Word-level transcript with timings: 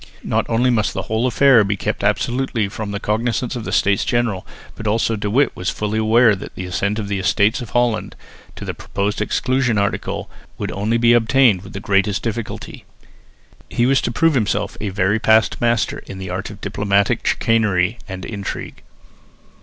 Not 0.23 0.49
only 0.49 0.71
must 0.71 0.95
the 0.95 1.03
whole 1.03 1.27
affair 1.27 1.63
be 1.63 1.77
kept 1.77 2.03
absolutely 2.03 2.67
from 2.69 2.89
the 2.89 2.99
cognisance 2.99 3.55
of 3.55 3.65
the 3.65 3.71
States 3.71 4.03
General, 4.03 4.47
but 4.75 4.87
also 4.87 5.15
De 5.15 5.29
Witt 5.29 5.55
was 5.55 5.69
fully 5.69 5.99
aware 5.99 6.35
that 6.35 6.55
the 6.55 6.65
assent 6.65 6.97
of 6.97 7.07
the 7.07 7.19
Estates 7.19 7.61
of 7.61 7.69
Holland 7.69 8.15
to 8.55 8.65
the 8.65 8.73
proposed 8.73 9.21
exclusion 9.21 9.77
article 9.77 10.27
could 10.57 10.71
only 10.71 10.97
be 10.97 11.13
obtained 11.13 11.61
with 11.61 11.73
the 11.73 11.79
greatest 11.79 12.23
difficulty. 12.23 12.83
He 13.69 13.85
was 13.85 14.01
to 14.01 14.11
prove 14.11 14.33
himself 14.33 14.75
a 14.81 14.89
very 14.89 15.19
past 15.19 15.61
master 15.61 15.99
in 16.07 16.17
the 16.17 16.31
art 16.31 16.49
of 16.49 16.61
diplomatic 16.61 17.23
chicanery 17.23 17.99
and 18.09 18.25
intrigue. 18.25 18.81